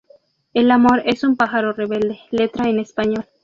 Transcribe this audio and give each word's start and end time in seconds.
El 0.55 0.71
amor 0.71 1.03
es 1.05 1.23
un 1.23 1.35
pájaro 1.37 1.73
rebelde, 1.73 2.21
letra 2.31 2.67
en 2.67 2.79
español. 2.79 3.23